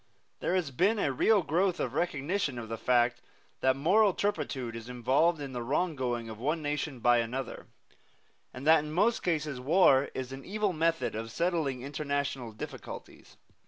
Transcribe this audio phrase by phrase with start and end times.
[0.39, 3.21] There has been a real growth of recognition of the fact
[3.59, 7.67] that moral turpitude is involved in the wronging of one nation by another,
[8.51, 13.37] and that in most cases war is an evil method of settling international difficulties.